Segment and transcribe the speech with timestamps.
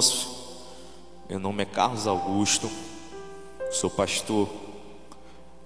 [0.00, 0.28] irmãos.
[1.28, 2.70] Meu nome é Carlos Augusto,
[3.70, 4.48] sou pastor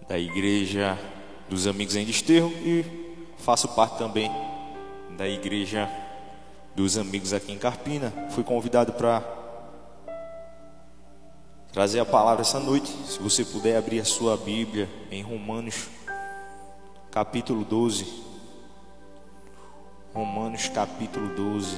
[0.08, 0.98] da Igreja
[1.48, 2.84] dos Amigos em Desterro e
[3.38, 4.30] faço parte também
[5.16, 5.88] da Igreja
[6.74, 8.12] dos Amigos aqui em Carpina.
[8.30, 9.22] Fui convidado para
[11.72, 12.88] trazer a palavra essa noite.
[13.06, 15.88] Se você puder abrir a sua Bíblia em Romanos,
[17.10, 18.24] capítulo 12.
[20.12, 21.76] Romanos, capítulo 12,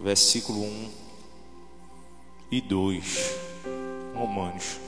[0.00, 0.90] versículo 1
[2.52, 3.36] e 2.
[4.14, 4.78] Romanos,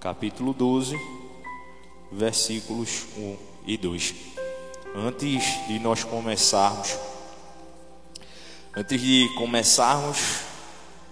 [0.00, 0.96] capítulo 12,
[2.10, 4.14] versículos 1 e 2.
[4.94, 6.96] Antes de nós começarmos,
[8.76, 10.40] antes de começarmos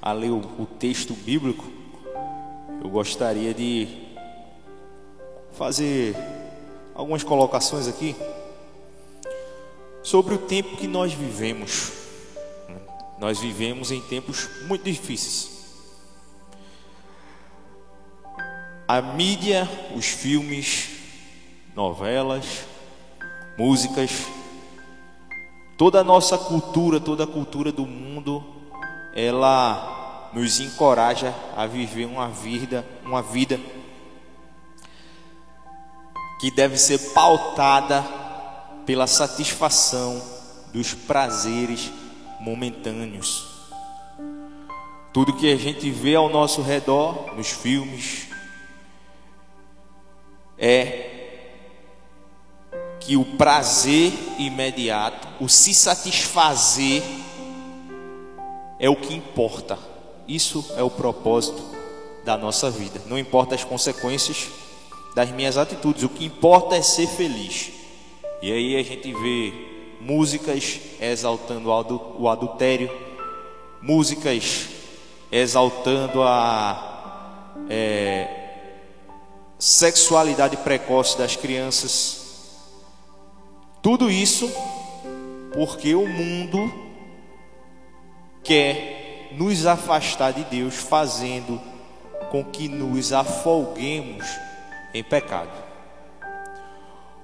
[0.01, 1.65] a ler o, texto bíblico,
[2.83, 3.89] eu gostaria de
[5.53, 6.17] fazer
[6.95, 8.17] algumas colocações aqui
[10.03, 12.02] sobre o tempo que nós vivemos.
[13.23, 15.53] Nós vivemos em tempos muito difíceis.
[18.89, 20.91] a mídia, os filmes,
[21.75, 22.45] novelas,
[23.57, 24.11] músicas,
[25.79, 28.45] toda a nossa cultura, toda a cultura do mundo,
[29.15, 33.59] ela nos encoraja a viver uma vida, uma vida
[36.39, 38.05] que deve ser pautada
[38.85, 40.21] pela satisfação
[40.73, 42.02] dos prazeres
[42.43, 43.47] momentâneos.
[45.13, 48.29] Tudo que a gente vê ao nosso redor, nos filmes,
[50.59, 51.09] é
[53.01, 57.03] que o prazer imediato, o se satisfazer,
[58.79, 59.79] é o que importa.
[60.27, 61.63] Isso é o propósito
[62.25, 63.01] da nossa vida.
[63.07, 64.49] Não importa as consequências
[65.15, 67.71] das minhas atitudes, o que importa é ser feliz.
[68.41, 69.72] E aí a gente vê
[70.03, 71.71] músicas exaltando
[72.19, 72.91] o adultério,
[73.81, 74.69] músicas
[75.31, 78.29] exaltando a é,
[79.59, 82.21] sexualidade precoce das crianças.
[83.81, 84.51] Tudo isso
[85.55, 86.73] porque o mundo
[88.43, 91.61] quer nos afastar de Deus, fazendo
[92.31, 94.27] com que nos afolguemos
[94.93, 95.72] em pecado.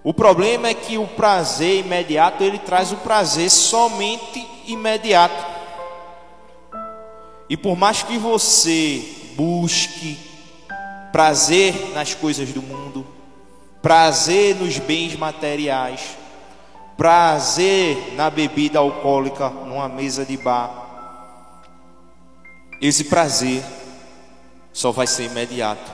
[0.09, 5.45] O problema é que o prazer imediato ele traz o prazer somente imediato.
[7.47, 10.19] E por mais que você busque
[11.13, 13.07] prazer nas coisas do mundo,
[13.83, 16.17] prazer nos bens materiais,
[16.97, 21.21] prazer na bebida alcoólica numa mesa de bar.
[22.81, 23.63] Esse prazer
[24.73, 25.93] só vai ser imediato.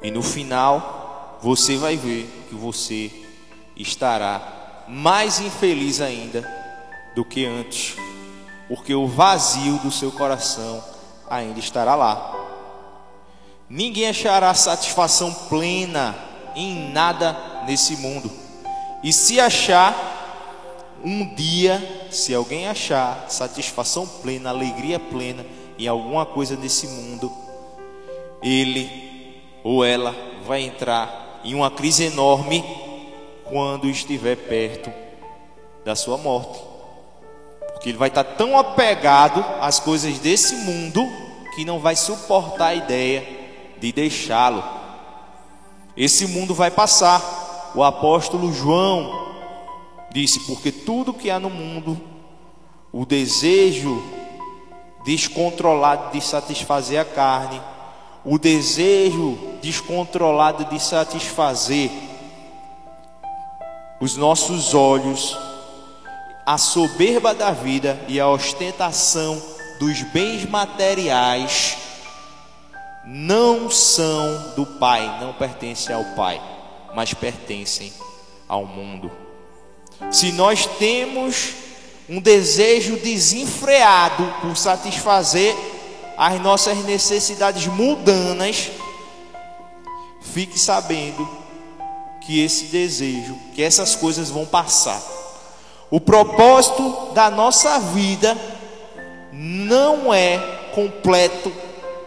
[0.00, 1.05] E no final,
[1.42, 3.10] você vai ver que você
[3.76, 6.48] estará mais infeliz ainda
[7.14, 7.96] do que antes,
[8.68, 10.82] porque o vazio do seu coração
[11.28, 12.34] ainda estará lá.
[13.68, 16.14] Ninguém achará satisfação plena
[16.54, 18.30] em nada nesse mundo.
[19.02, 20.14] E se achar,
[21.04, 25.44] um dia, se alguém achar satisfação plena, alegria plena
[25.78, 27.30] em alguma coisa nesse mundo,
[28.42, 30.14] ele ou ela
[30.46, 32.64] vai entrar em uma crise enorme
[33.44, 34.92] quando estiver perto
[35.84, 36.58] da sua morte.
[37.72, 41.06] Porque ele vai estar tão apegado às coisas desse mundo
[41.54, 43.24] que não vai suportar a ideia
[43.78, 44.64] de deixá-lo.
[45.96, 47.72] Esse mundo vai passar.
[47.76, 49.34] O apóstolo João
[50.12, 52.00] disse: Porque tudo que há no mundo,
[52.92, 54.02] o desejo
[55.04, 57.62] descontrolado de satisfazer a carne,
[58.26, 61.88] o desejo descontrolado de satisfazer
[64.00, 65.38] os nossos olhos,
[66.44, 69.40] a soberba da vida e a ostentação
[69.78, 71.78] dos bens materiais
[73.04, 76.42] não são do Pai, não pertencem ao Pai,
[76.96, 77.92] mas pertencem
[78.48, 79.08] ao mundo.
[80.10, 81.54] Se nós temos
[82.08, 85.54] um desejo desenfreado por satisfazer
[86.16, 88.70] as nossas necessidades mundanas,
[90.20, 91.28] fique sabendo
[92.22, 95.00] que esse desejo, que essas coisas vão passar.
[95.90, 98.36] O propósito da nossa vida
[99.32, 100.38] não é
[100.74, 101.52] completo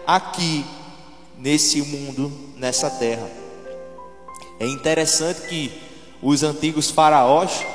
[0.05, 0.65] aqui
[1.37, 3.29] nesse mundo, nessa terra.
[4.59, 5.71] É interessante que
[6.21, 7.65] os antigos faraós,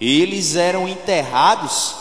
[0.00, 1.94] eles eram enterrados,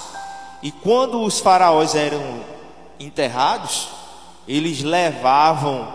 [0.63, 2.54] e quando os faraós eram
[2.99, 3.87] enterrados,
[4.47, 5.87] eles levavam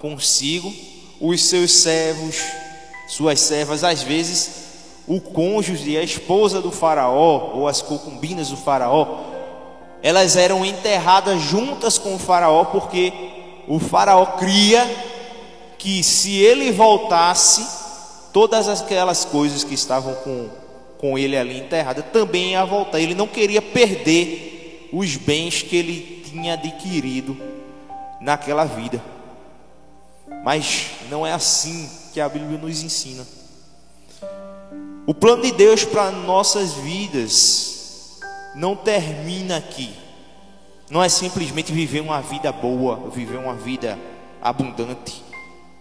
[0.00, 0.72] consigo
[1.20, 2.36] os seus servos,
[3.08, 4.66] suas servas, às vezes
[5.06, 9.20] o cônjuge, a esposa do faraó, ou as concubinas do faraó,
[10.02, 13.12] elas eram enterradas juntas com o faraó, porque
[13.68, 14.84] o faraó cria
[15.78, 17.66] que se ele voltasse,
[18.32, 20.48] todas aquelas coisas que estavam com,
[20.98, 23.00] com ele ali enterradas também ia voltar.
[23.00, 27.36] Ele não queria perder os bens que ele tinha adquirido
[28.20, 29.02] naquela vida.
[30.44, 33.26] Mas não é assim que a Bíblia nos ensina.
[35.06, 38.18] O plano de Deus para nossas vidas
[38.54, 39.94] não termina aqui.
[40.90, 43.98] Não é simplesmente viver uma vida boa, viver uma vida
[44.40, 45.22] abundante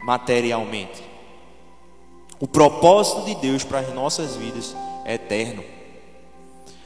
[0.06, 1.04] materialmente.
[2.40, 5.64] O propósito de Deus para as nossas vidas é eterno.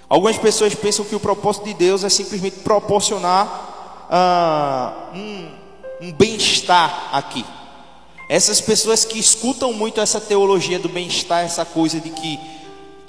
[0.10, 5.52] Algumas pessoas pensam que o propósito de Deus é simplesmente proporcionar ah, um,
[6.02, 7.46] um bem-estar aqui.
[8.28, 12.40] Essas pessoas que escutam muito essa teologia do bem-estar, essa coisa de que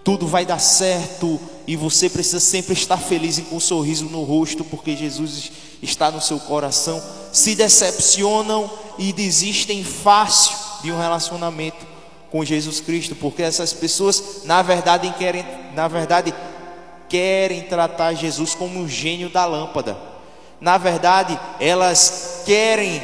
[0.05, 4.23] tudo vai dar certo e você precisa sempre estar feliz e com um sorriso no
[4.23, 5.53] rosto, porque Jesus
[5.83, 7.03] está no seu coração,
[7.33, 11.87] se decepcionam e desistem fácil de um relacionamento
[12.31, 15.45] com Jesus Cristo, porque essas pessoas, na verdade, querem,
[15.75, 16.33] na verdade,
[17.11, 19.97] querem tratar Jesus como um gênio da lâmpada.
[20.59, 23.03] Na verdade, elas querem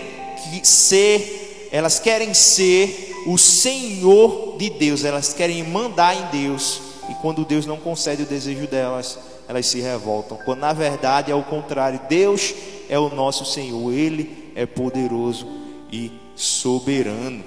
[0.62, 1.42] ser
[1.72, 6.80] elas querem ser o Senhor de Deus, elas querem mandar em Deus,
[7.10, 9.18] e quando Deus não concede o desejo delas,
[9.48, 10.38] elas se revoltam.
[10.44, 12.54] Quando na verdade é o contrário, Deus
[12.88, 15.46] é o nosso Senhor, Ele é poderoso
[15.92, 17.44] e soberano.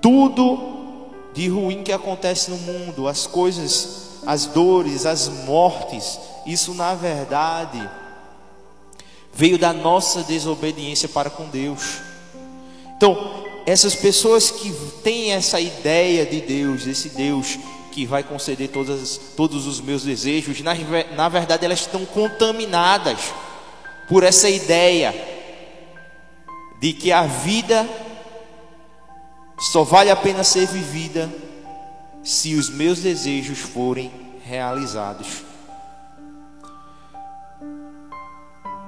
[0.00, 6.94] Tudo de ruim que acontece no mundo, as coisas, as dores, as mortes, isso na
[6.94, 7.88] verdade
[9.32, 11.98] veio da nossa desobediência para com Deus.
[12.96, 14.72] Então, essas pessoas que
[15.02, 17.58] têm essa ideia de Deus, esse Deus
[17.92, 20.74] que vai conceder todas, todos os meus desejos, na,
[21.16, 23.18] na verdade elas estão contaminadas
[24.08, 25.14] por essa ideia
[26.80, 27.88] de que a vida
[29.72, 31.30] só vale a pena ser vivida
[32.22, 34.10] se os meus desejos forem
[34.44, 35.42] realizados.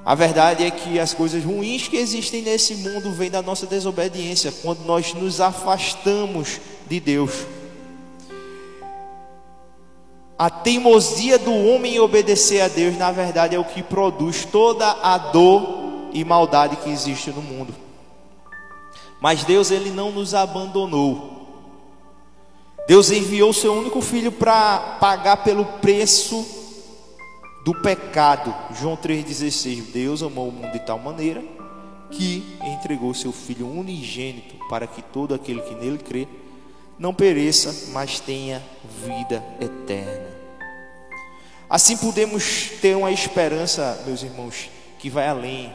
[0.04, 4.52] A verdade é que as coisas ruins que existem nesse mundo vêm da nossa desobediência,
[4.62, 7.46] quando nós nos afastamos de Deus.
[10.36, 14.90] A teimosia do homem em obedecer a Deus, na verdade, é o que produz toda
[14.90, 17.72] a dor e maldade que existe no mundo.
[19.20, 21.41] Mas Deus, Ele não nos abandonou.
[22.86, 26.44] Deus enviou seu único filho para pagar pelo preço
[27.64, 28.54] do pecado.
[28.74, 31.42] João 3,16: Deus amou o mundo de tal maneira
[32.10, 36.28] que entregou seu Filho unigênito para que todo aquele que nele crê
[36.98, 38.62] não pereça, mas tenha
[39.04, 40.30] vida eterna.
[41.68, 44.68] Assim podemos ter uma esperança, meus irmãos,
[44.98, 45.72] que vai além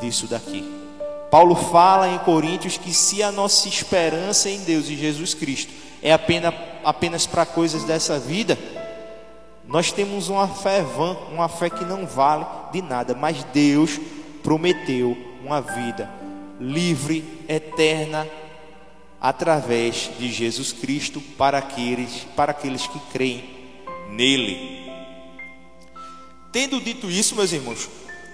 [0.00, 0.62] disso daqui.
[1.30, 5.72] Paulo fala em Coríntios que se a nossa esperança em Deus e Jesus Cristo
[6.02, 6.54] é apenas,
[6.84, 8.58] apenas para coisas dessa vida,
[9.64, 14.00] nós temos uma fé vã, uma fé que não vale de nada, mas Deus
[14.42, 16.10] prometeu uma vida
[16.60, 18.26] livre, eterna,
[19.20, 23.44] através de Jesus Cristo para aqueles, para aqueles que creem
[24.10, 24.82] nele.
[26.50, 27.88] Tendo dito isso, meus irmãos,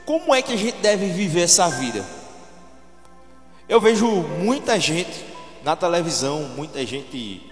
[0.05, 2.05] como é que a gente deve viver essa vida?
[3.69, 5.25] Eu vejo muita gente
[5.63, 7.48] na televisão, muita gente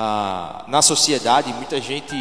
[0.00, 2.14] ah, na sociedade, muita gente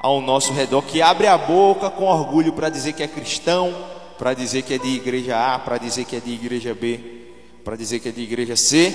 [0.00, 3.74] ao nosso redor que abre a boca com orgulho para dizer que é cristão,
[4.16, 7.00] para dizer que é de igreja A, para dizer que é de igreja B,
[7.64, 8.94] para dizer que é de igreja C.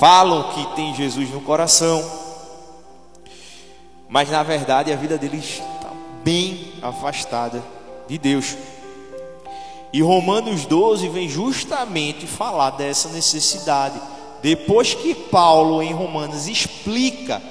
[0.00, 2.02] Falam que tem Jesus no coração,
[4.08, 5.92] mas na verdade a vida deles está
[6.24, 7.62] bem afastada
[8.08, 8.56] de Deus.
[9.92, 14.15] E Romanos 12 vem justamente falar dessa necessidade.
[14.42, 17.42] Depois que Paulo em Romanos explica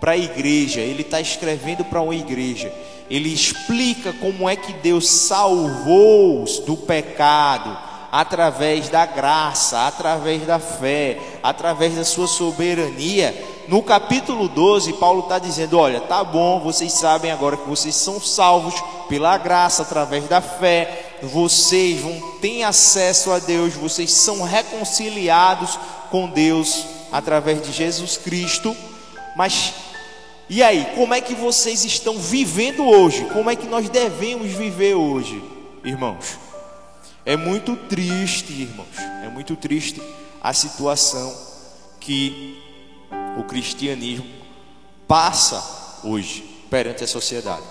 [0.00, 2.72] para a igreja, ele está escrevendo para uma igreja.
[3.08, 7.76] Ele explica como é que Deus salvou-os do pecado
[8.10, 13.34] através da graça, através da fé, através da sua soberania.
[13.68, 18.20] No capítulo 12, Paulo está dizendo: Olha, tá bom, vocês sabem agora que vocês são
[18.20, 18.74] salvos
[19.08, 25.78] pela graça, através da fé, vocês vão ter acesso a Deus, vocês são reconciliados
[26.12, 28.76] com Deus através de Jesus Cristo,
[29.34, 29.72] mas
[30.46, 33.24] e aí, como é que vocês estão vivendo hoje?
[33.32, 35.42] Como é que nós devemos viver hoje,
[35.82, 36.38] irmãos?
[37.24, 38.98] É muito triste, irmãos.
[39.24, 40.02] É muito triste
[40.42, 41.34] a situação
[41.98, 42.60] que
[43.38, 44.26] o cristianismo
[45.08, 47.64] passa hoje perante a sociedade.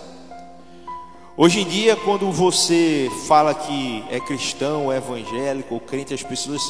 [1.38, 6.62] Hoje em dia, quando você fala que é cristão, é evangélico ou crente, as pessoas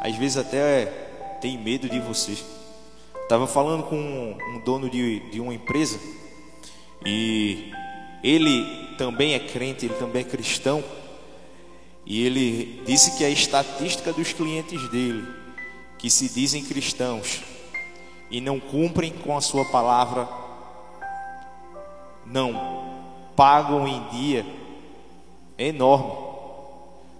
[0.00, 0.86] às vezes até
[1.40, 2.36] têm medo de você.
[3.22, 5.98] Estava falando com um, dono de, de uma empresa
[7.04, 7.70] e
[8.22, 10.82] ele também é crente, ele também é cristão.
[12.06, 15.26] E ele disse que a estatística dos clientes dele,
[15.98, 17.42] que se dizem cristãos
[18.30, 20.26] e não cumprem com a sua palavra,
[22.24, 22.98] não
[23.36, 24.46] pagam em dia,
[25.58, 26.27] é enorme.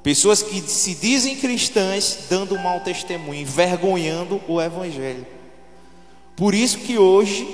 [0.02, 5.26] Pessoas que se dizem cristãs dando mau testemunho, envergonhando o evangelho.
[6.36, 7.46] Por isso que hoje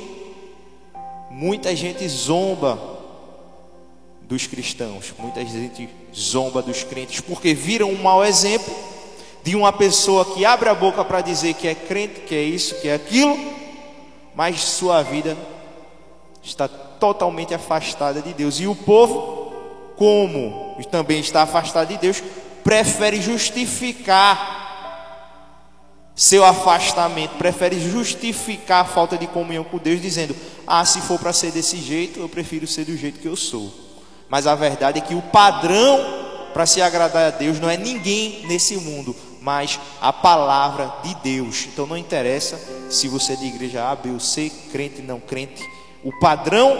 [1.30, 2.78] muita gente zomba
[4.22, 8.74] dos cristãos, muita gente zomba dos crentes, porque viram um mau exemplo
[9.42, 12.80] de uma pessoa que abre a boca para dizer que é crente, que é isso,
[12.80, 13.38] que é aquilo,
[14.34, 15.36] mas sua vida
[16.42, 18.58] está totalmente afastada de Deus.
[18.60, 19.52] E o povo,
[19.96, 22.22] como também está afastado de Deus,
[22.62, 24.62] prefere justificar
[26.14, 30.34] seu afastamento, prefere justificar a falta de comunhão com Deus, dizendo:
[30.66, 33.72] Ah, se for para ser desse jeito, eu prefiro ser do jeito que eu sou.
[34.28, 38.46] Mas a verdade é que o padrão para se agradar a Deus não é ninguém
[38.46, 41.66] nesse mundo, mas a palavra de Deus.
[41.66, 45.68] Então não interessa se você é de igreja A, B ou C, crente não crente.
[46.04, 46.76] O padrão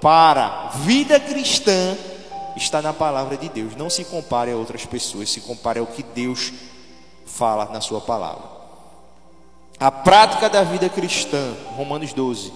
[0.00, 1.96] para vida cristã
[2.56, 3.76] está na palavra de Deus.
[3.76, 6.52] Não se compare a outras pessoas, se compare ao que Deus
[7.26, 8.44] fala na sua palavra.
[9.78, 12.52] A prática da vida cristã, Romanos 12,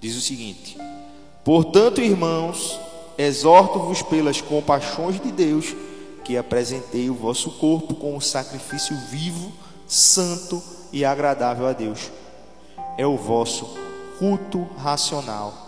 [0.00, 0.76] diz o seguinte:
[1.44, 2.78] Portanto, irmãos,
[3.18, 5.74] exorto-vos pelas compaixões de Deus,
[6.24, 9.52] que apresentei o vosso corpo como sacrifício vivo,
[9.86, 10.62] santo
[10.92, 12.10] e agradável a Deus.
[12.96, 13.76] É o vosso
[14.18, 15.63] culto racional.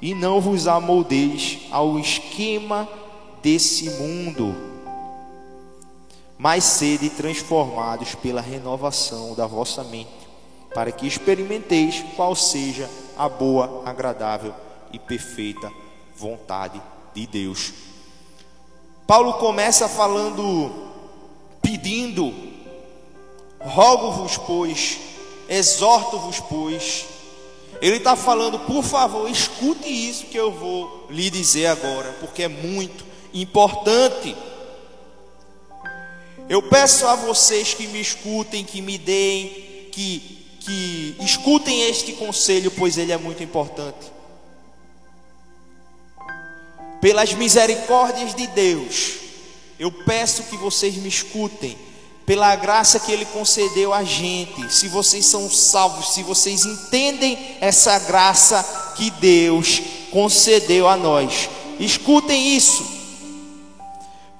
[0.00, 2.88] E não vos amoldeis ao esquema
[3.42, 4.54] desse mundo,
[6.36, 10.10] mas sede transformados pela renovação da vossa mente,
[10.74, 14.52] para que experimenteis qual seja a boa, agradável
[14.92, 15.72] e perfeita
[16.14, 16.80] vontade
[17.14, 17.72] de Deus.
[19.06, 20.72] Paulo começa falando,
[21.62, 22.34] pedindo,
[23.60, 24.98] rogo-vos, pois,
[25.48, 27.06] exorto-vos, pois.
[27.80, 32.48] Ele está falando, por favor, escute isso que eu vou lhe dizer agora, porque é
[32.48, 33.04] muito
[33.34, 34.34] importante.
[36.48, 42.70] Eu peço a vocês que me escutem, que me deem, que, que escutem este conselho,
[42.70, 44.16] pois ele é muito importante
[47.06, 49.12] pelas misericórdias de Deus,
[49.78, 51.78] eu peço que vocês me escutem,
[52.26, 54.70] pela graça que Ele concedeu a gente.
[54.72, 59.80] Se vocês são salvos, se vocês entendem essa graça que Deus
[60.10, 62.84] concedeu a nós, escutem isso.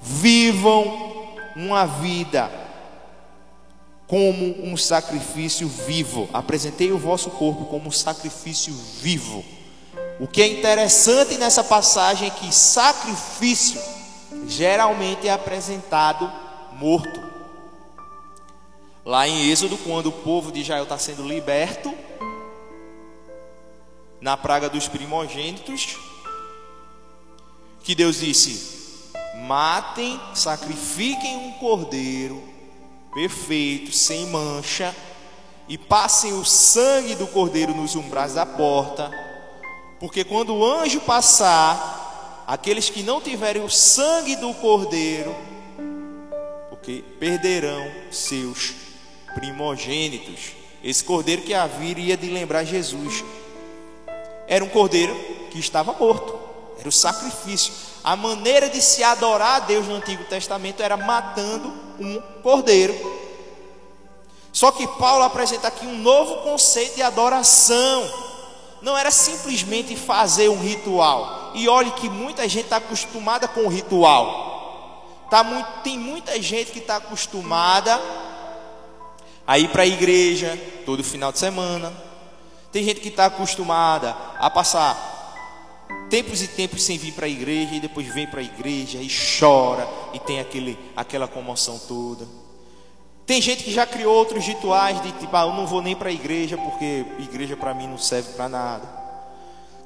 [0.00, 2.50] Vivam uma vida
[4.06, 6.28] como um sacrifício vivo.
[6.32, 9.44] Apresentei o vosso corpo como um sacrifício vivo
[10.18, 13.80] o que é interessante nessa passagem é que sacrifício
[14.46, 16.30] geralmente é apresentado
[16.78, 17.25] morto.
[19.06, 21.94] Lá em Êxodo, quando o povo de Israel está sendo liberto
[24.20, 25.96] na praga dos primogênitos,
[27.82, 29.10] que Deus disse:
[29.46, 32.42] matem, sacrifiquem um cordeiro
[33.14, 34.94] perfeito, sem mancha,
[35.66, 39.10] e passem o sangue do cordeiro nos umbrais da porta
[39.98, 45.34] porque quando o anjo passar, aqueles que não tiverem o sangue do cordeiro,
[46.68, 48.85] porque perderão seus
[49.36, 50.52] primogênitos.
[50.82, 53.22] Esse cordeiro que haveria de lembrar Jesus
[54.48, 55.14] era um cordeiro
[55.50, 56.38] que estava morto,
[56.78, 57.72] era o sacrifício.
[58.02, 62.94] A maneira de se adorar a Deus no Antigo Testamento era matando um cordeiro.
[64.52, 68.26] Só que Paulo apresenta aqui um novo conceito de adoração
[68.82, 71.52] não era simplesmente fazer um ritual.
[71.54, 75.26] E olhe que muita gente está acostumada com o ritual.
[75.30, 78.00] Tá muito, tem muita gente que está acostumada
[79.46, 81.92] a ir para a igreja todo final de semana.
[82.72, 85.14] Tem gente que está acostumada a passar
[86.10, 89.08] tempos e tempos sem vir para a igreja e depois vem para a igreja e
[89.08, 92.26] chora e tem aquele, aquela comoção toda.
[93.24, 96.10] Tem gente que já criou outros rituais de tipo, ah, eu não vou nem para
[96.10, 98.86] a igreja porque igreja para mim não serve para nada.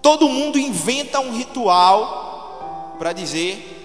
[0.03, 3.80] Todo mundo inventa um ritual para dizer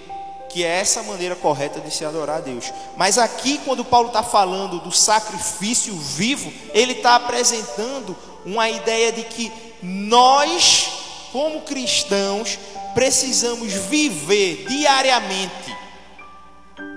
[0.56, 2.72] que é essa maneira correta de se adorar a Deus.
[2.96, 9.24] Mas aqui, quando Paulo está falando do sacrifício vivo, ele está apresentando uma ideia de
[9.24, 12.58] que nós, como cristãos,
[12.94, 15.76] precisamos viver diariamente,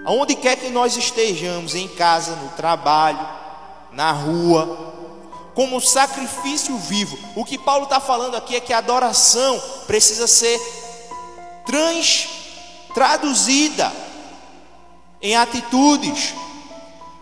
[0.05, 3.27] aonde quer que nós estejamos, em casa, no trabalho,
[3.91, 4.93] na rua,
[5.53, 7.19] como sacrifício vivo.
[7.35, 10.57] O que Paulo está falando aqui é que a adoração precisa ser
[11.65, 12.38] trans
[12.93, 13.91] traduzida
[15.21, 16.33] em atitudes.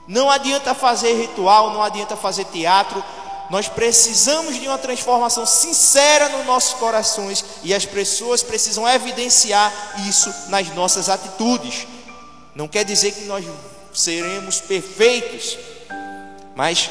[0.08, 3.04] Não adianta fazer ritual, não adianta fazer teatro.
[3.50, 9.72] Nós precisamos de uma transformação sincera nos nossos corações e as pessoas precisam evidenciar
[10.08, 11.88] isso nas nossas atitudes.
[12.56, 13.46] Não quer dizer que nós
[13.94, 15.58] seremos perfeitos,
[16.56, 16.90] mas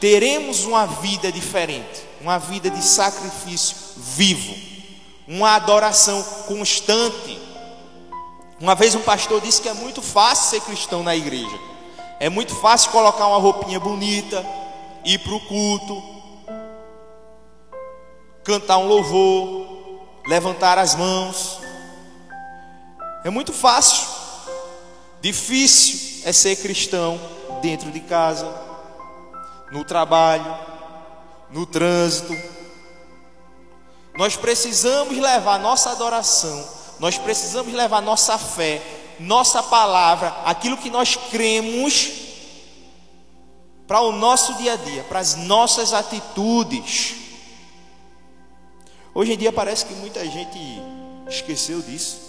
[0.00, 4.54] teremos uma vida diferente, uma vida de sacrifício vivo,
[5.26, 7.47] uma adoração constante
[8.60, 11.58] uma vez um pastor disse que é muito fácil ser cristão na igreja.
[12.18, 14.44] É muito fácil colocar uma roupinha bonita,
[15.04, 16.02] ir para o culto,
[18.42, 19.66] cantar um louvor,
[20.26, 21.60] levantar as mãos.
[23.24, 24.08] É muito fácil.
[25.20, 27.20] Difícil é ser cristão
[27.62, 28.52] dentro de casa,
[29.70, 30.58] no trabalho,
[31.50, 32.36] no trânsito.
[34.16, 38.82] Nós precisamos levar nossa adoração nós precisamos levar nossa fé,
[39.20, 42.26] nossa palavra, aquilo que nós cremos,
[43.86, 47.14] para o nosso dia a dia, para as nossas atitudes.
[49.14, 50.58] Hoje em dia parece que muita gente
[51.28, 52.28] esqueceu disso.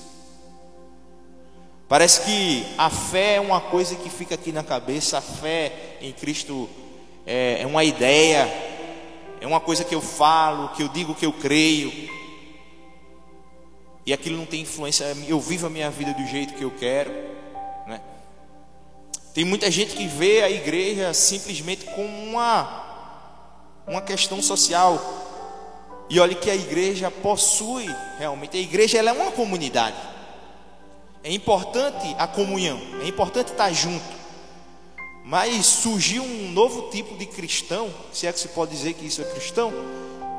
[1.90, 6.14] Parece que a fé é uma coisa que fica aqui na cabeça, a fé em
[6.14, 6.70] Cristo
[7.26, 8.48] é, é uma ideia,
[9.42, 12.19] é uma coisa que eu falo, que eu digo que eu creio
[14.10, 17.12] e aquilo não tem influência, eu vivo a minha vida do jeito que eu quero,
[17.86, 18.02] né?
[19.36, 22.88] Tem muita gente que vê a igreja simplesmente como uma
[23.86, 25.00] uma questão social.
[26.10, 27.86] E olha que a igreja possui
[28.18, 29.98] realmente, a igreja ela é uma comunidade.
[31.24, 34.18] É importante a comunhão, é importante estar junto.
[35.24, 39.22] Mas surgiu um novo tipo de cristão, se é que se pode dizer que isso
[39.22, 39.72] é cristão,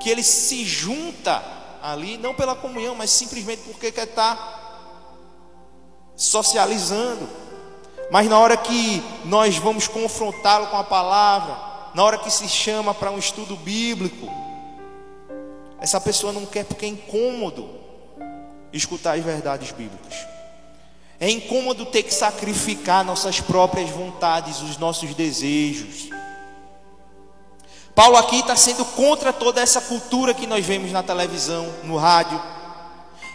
[0.00, 4.60] que ele se junta ali, não pela comunhão, mas simplesmente porque quer estar
[6.16, 7.28] socializando.
[8.10, 11.56] Mas na hora que nós vamos confrontá-lo com a palavra,
[11.94, 14.28] na hora que se chama para um estudo bíblico,
[15.80, 17.70] essa pessoa não quer porque é incômodo
[18.72, 20.14] escutar as verdades bíblicas.
[21.18, 26.09] É incômodo ter que sacrificar nossas próprias vontades, os nossos desejos.
[27.94, 32.40] Paulo aqui está sendo contra toda essa cultura que nós vemos na televisão, no rádio.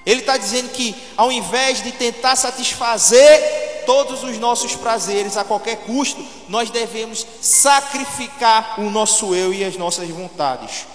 [0.06, 5.78] Ele está dizendo que ao invés de tentar satisfazer todos os nossos prazeres a qualquer
[5.78, 10.86] custo, nós devemos sacrificar o nosso eu e as nossas vontades,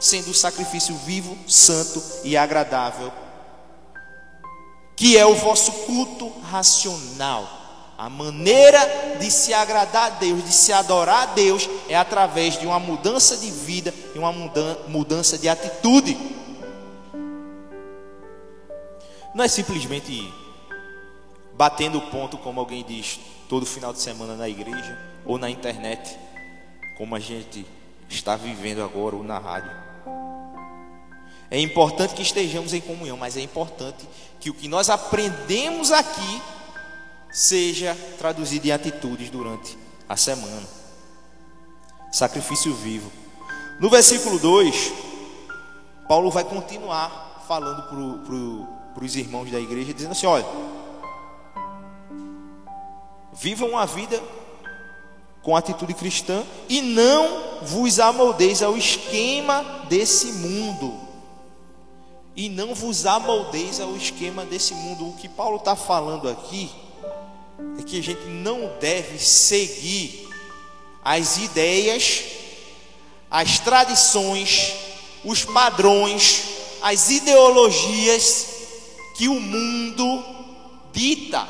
[0.00, 3.12] sendo o sacrifício vivo, santo e agradável,
[4.96, 7.57] que é o vosso culto racional.
[7.98, 8.78] A maneira
[9.18, 13.36] de se agradar a Deus, de se adorar a Deus, é através de uma mudança
[13.36, 14.30] de vida e uma
[14.86, 16.16] mudança de atitude.
[19.34, 20.32] Não é simplesmente
[21.54, 26.16] batendo ponto, como alguém diz, todo final de semana na igreja ou na internet,
[26.96, 27.66] como a gente
[28.08, 29.72] está vivendo agora ou na rádio.
[31.50, 34.08] É importante que estejamos em comunhão, mas é importante
[34.38, 36.40] que o que nós aprendemos aqui
[37.38, 40.66] seja traduzido em atitudes durante a semana.
[42.10, 43.12] Sacrifício vivo.
[43.78, 44.92] No versículo 2,
[46.08, 47.84] Paulo vai continuar falando
[48.94, 50.44] para os irmãos da igreja, dizendo assim: olha,
[53.32, 54.20] vivam uma vida
[55.40, 60.92] com atitude cristã e não vos amoldeis ao esquema desse mundo.
[62.34, 65.08] E não vos amoldeis ao esquema desse mundo.
[65.08, 66.87] O que Paulo está falando aqui
[67.78, 70.28] é que a gente não deve seguir
[71.04, 72.24] as ideias,
[73.30, 74.74] as tradições,
[75.24, 76.44] os padrões,
[76.82, 78.46] as ideologias
[79.16, 80.24] que o mundo
[80.92, 81.46] dita.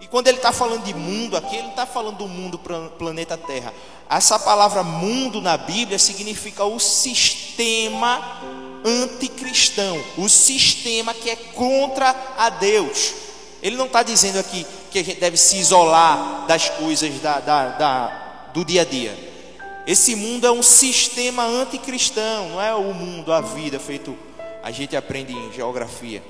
[0.00, 2.58] E quando ele está falando de mundo aqui, ele não está falando do mundo
[2.98, 3.74] planeta Terra.
[4.08, 8.40] Essa palavra mundo na Bíblia significa o sistema
[8.84, 13.31] anticristão, o sistema que é contra a Deus.
[13.62, 17.68] Ele não está dizendo aqui que a gente deve se isolar das coisas da, da,
[17.68, 18.06] da,
[18.52, 19.16] do dia a dia.
[19.86, 24.16] Esse mundo é um sistema anticristão, não é o mundo, a vida, feito
[24.62, 26.22] a gente aprende em geografia.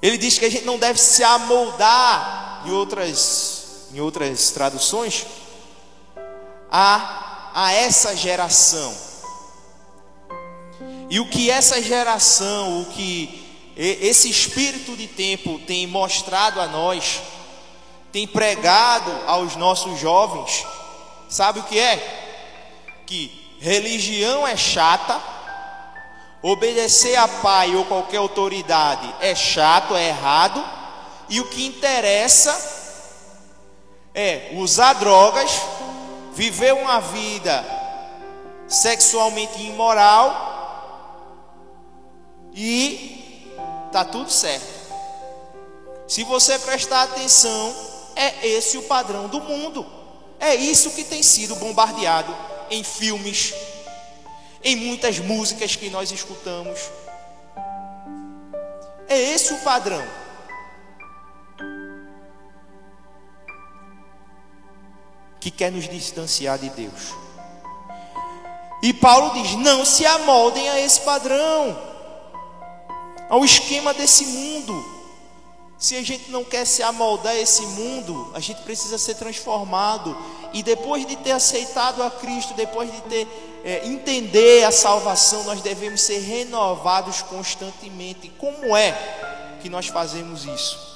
[0.00, 5.26] Ele diz que a gente não deve se amoldar, em outras, em outras traduções,
[6.70, 8.94] a, a essa geração.
[11.10, 13.41] E o que essa geração, o que
[13.76, 17.20] esse espírito de tempo tem mostrado a nós,
[18.12, 20.66] tem pregado aos nossos jovens,
[21.28, 21.96] sabe o que é?
[23.06, 25.20] Que religião é chata,
[26.42, 30.62] obedecer a pai ou qualquer autoridade é chato, é errado,
[31.28, 32.82] e o que interessa
[34.14, 35.50] é usar drogas,
[36.34, 37.64] viver uma vida
[38.68, 40.50] sexualmente imoral
[42.54, 43.21] e
[43.92, 44.82] tá tudo certo.
[46.08, 47.74] Se você prestar atenção,
[48.16, 49.86] é esse o padrão do mundo.
[50.40, 52.34] É isso que tem sido bombardeado
[52.70, 53.54] em filmes,
[54.64, 56.90] em muitas músicas que nós escutamos.
[59.08, 60.02] É esse o padrão.
[65.38, 67.14] Que quer nos distanciar de Deus.
[68.82, 71.91] E Paulo diz: não se amoldem a esse padrão,
[73.28, 75.02] ao esquema desse mundo.
[75.78, 80.16] Se a gente não quer se amoldar a esse mundo, a gente precisa ser transformado.
[80.52, 83.26] E depois de ter aceitado a Cristo, depois de ter
[83.64, 88.28] é, entender a salvação, nós devemos ser renovados constantemente.
[88.38, 88.92] Como é
[89.60, 90.92] que nós fazemos isso?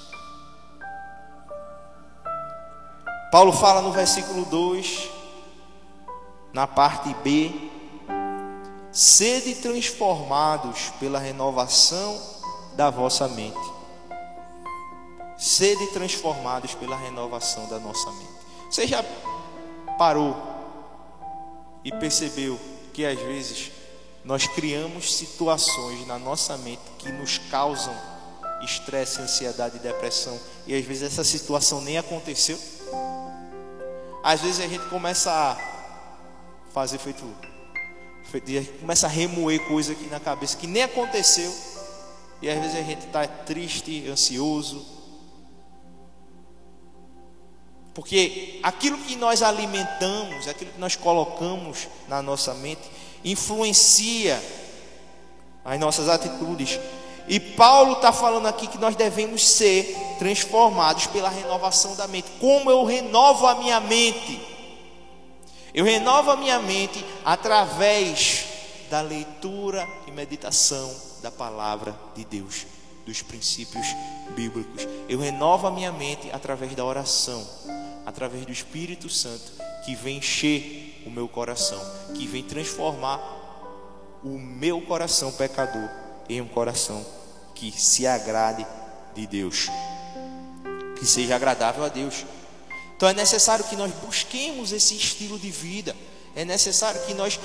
[3.31, 5.11] Paulo fala no versículo 2,
[6.53, 7.53] na parte B,
[8.97, 12.19] sede transformados pela renovação
[12.75, 13.77] da vossa mente
[15.37, 18.47] sede transformados pela renovação da nossa mente.
[18.71, 19.05] Você já
[19.99, 20.35] parou
[21.85, 22.59] e percebeu
[22.93, 23.71] que às vezes
[24.25, 27.95] nós criamos situações na nossa mente que nos causam
[28.63, 32.59] estresse, ansiedade e depressão, e às vezes essa situação nem aconteceu?
[34.23, 35.57] Às vezes a gente começa a
[36.73, 37.23] fazer feito,
[38.31, 41.53] feito começa a remoer coisa aqui na cabeça que nem aconteceu,
[42.43, 44.85] e às vezes a gente está triste, ansioso,
[47.95, 52.83] porque aquilo que nós alimentamos, aquilo que nós colocamos na nossa mente,
[53.25, 54.39] influencia
[55.65, 56.79] as nossas atitudes.
[57.27, 62.29] E Paulo está falando aqui que nós devemos ser transformados pela renovação da mente.
[62.39, 64.56] Como eu renovo a minha mente?
[65.77, 68.47] Eu renovo a minha mente através
[68.91, 70.91] da leitura e meditação
[71.23, 72.67] da palavra de Deus,
[73.05, 73.87] dos princípios
[74.35, 74.89] bíblicos.
[75.07, 77.47] Eu renovo a minha mente através da oração
[78.07, 79.53] através do Espírito Santo
[79.85, 81.79] que vem encher o meu coração,
[82.15, 83.21] que vem transformar
[84.25, 85.91] o meu coração pecador
[86.29, 87.05] em um coração
[87.55, 88.67] que se agrade
[89.15, 89.69] de Deus,
[90.99, 92.25] que seja agradável a Deus.
[92.97, 95.95] Então é necessário que nós busquemos esse estilo de vida,
[96.35, 97.39] é necessário que nós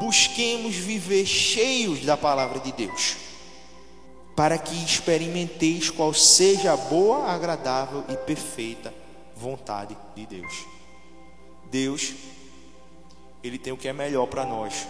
[0.00, 3.16] busquemos viver cheios da palavra de Deus,
[4.34, 8.92] para que experimenteis qual seja a boa, agradável e perfeita
[9.36, 10.52] vontade de Deus.
[11.70, 12.12] Deus,
[13.42, 14.86] Ele tem o que é melhor para nós.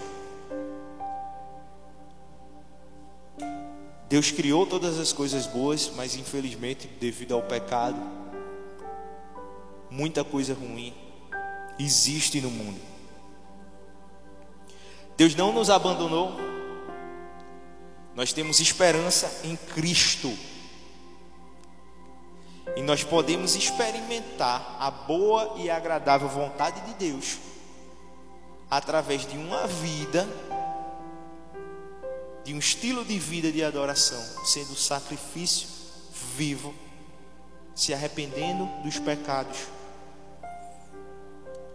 [4.08, 8.00] Deus criou todas as coisas boas, mas infelizmente, devido ao pecado,
[9.90, 10.94] muita coisa ruim
[11.78, 12.80] existe no mundo.
[15.16, 16.32] Deus não nos abandonou.
[18.14, 20.32] Nós temos esperança em Cristo.
[22.76, 27.38] E nós podemos experimentar a boa e agradável vontade de Deus
[28.70, 30.28] através de uma vida,
[32.44, 35.68] de um estilo de vida de adoração, sendo sacrifício
[36.36, 36.74] vivo,
[37.74, 39.58] se arrependendo dos pecados,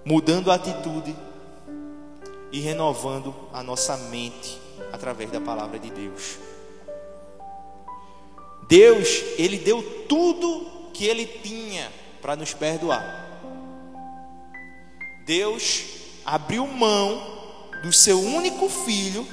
[0.05, 1.15] mudando a atitude
[2.51, 4.59] e renovando a nossa mente
[4.91, 6.37] através da palavra de Deus.
[8.67, 13.23] Deus, ele deu tudo que ele tinha para nos perdoar.
[15.25, 15.83] Deus
[16.25, 17.41] abriu mão
[17.81, 19.27] do seu único filho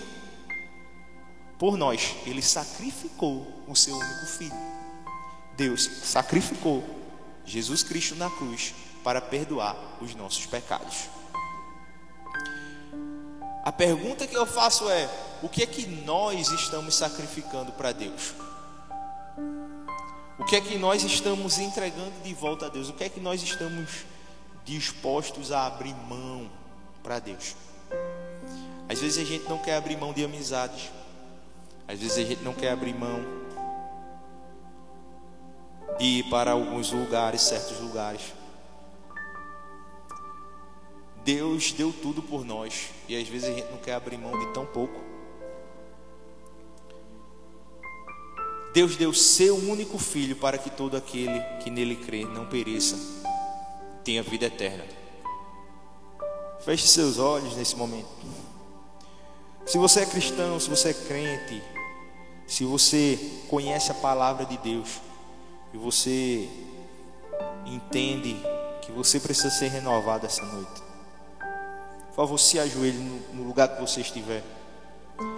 [1.58, 2.16] por nós.
[2.26, 4.70] Ele sacrificou o seu único filho.
[5.56, 6.82] Deus sacrificou
[7.44, 8.72] Jesus Cristo na cruz
[9.10, 11.08] para perdoar os nossos pecados.
[13.64, 15.10] A pergunta que eu faço é:
[15.42, 18.34] o que é que nós estamos sacrificando para Deus?
[20.38, 22.88] O que é que nós estamos entregando de volta a Deus?
[22.88, 24.04] O que é que nós estamos
[24.64, 26.48] dispostos a abrir mão
[27.02, 27.56] para Deus?
[28.88, 30.88] Às vezes a gente não quer abrir mão de amizades.
[31.88, 33.20] Às vezes a gente não quer abrir mão
[35.98, 38.38] ir para alguns lugares, certos lugares.
[41.24, 44.52] Deus deu tudo por nós e às vezes a gente não quer abrir mão de
[44.52, 45.00] tão pouco.
[48.72, 52.96] Deus deu seu único filho para que todo aquele que nele crê não pereça,
[54.04, 54.84] tenha vida eterna.
[56.60, 58.08] Feche seus olhos nesse momento.
[59.66, 61.62] Se você é cristão, se você é crente,
[62.46, 65.00] se você conhece a palavra de Deus
[65.72, 66.48] e você
[67.66, 68.36] entende
[68.82, 70.89] que você precisa ser renovado essa noite,
[72.26, 72.98] favor, se ajoelhe
[73.32, 74.42] no lugar que você estiver.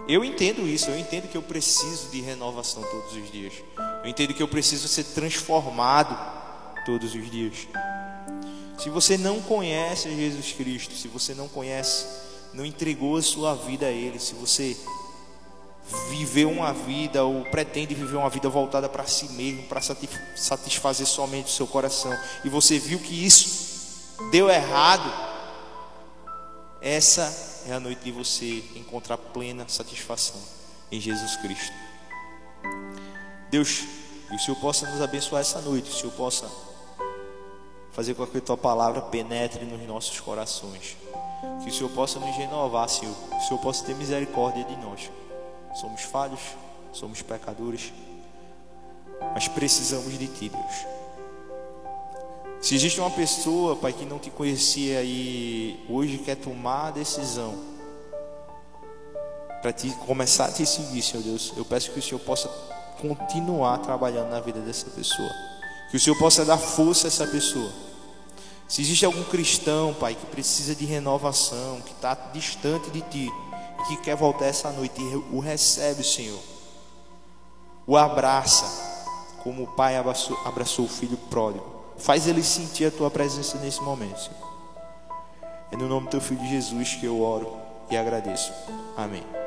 [0.08, 3.54] Eu entendo isso, eu entendo que eu preciso de renovação todos os dias.
[4.04, 6.16] Eu entendo que eu preciso ser transformado
[6.84, 7.66] todos os dias.
[8.78, 12.06] Se você não conhece Jesus Cristo, se você não conhece,
[12.52, 14.76] não entregou a sua vida a Ele, se você
[16.10, 21.46] viveu uma vida ou pretende viver uma vida voltada para si mesmo, para satisfazer somente
[21.46, 25.31] o seu coração, e você viu que isso deu errado,
[26.82, 30.40] essa é a noite de você encontrar plena satisfação
[30.90, 31.72] em Jesus Cristo.
[33.50, 33.84] Deus,
[34.28, 36.50] que o Senhor possa nos abençoar essa noite, que o Senhor possa
[37.92, 40.96] fazer com que a tua palavra penetre nos nossos corações.
[41.62, 43.14] Que o Senhor possa nos renovar, Senhor.
[43.14, 45.10] Que o Senhor possa ter misericórdia de nós.
[45.74, 46.40] Somos falhos,
[46.92, 47.92] somos pecadores,
[49.34, 51.01] mas precisamos de Ti, Deus.
[52.62, 57.59] Se existe uma pessoa, Pai, que não te conhecia e hoje quer tomar a decisão
[59.61, 62.48] para te começar a te seguir, Senhor Deus, eu peço que o Senhor possa
[63.01, 65.29] continuar trabalhando na vida dessa pessoa.
[65.90, 67.72] Que o Senhor possa dar força a essa pessoa.
[68.68, 73.29] Se existe algum cristão, Pai, que precisa de renovação, que está distante de Ti,
[73.88, 76.40] que quer voltar essa noite, o recebe, Senhor.
[77.88, 78.64] O abraça,
[79.42, 81.71] como o Pai abraçou, abraçou o filho pródigo.
[82.02, 84.52] Faz ele sentir a Tua presença nesse momento, Senhor.
[85.70, 87.56] É no nome do Teu Filho Jesus que eu oro
[87.90, 88.52] e agradeço.
[88.96, 89.41] Amém.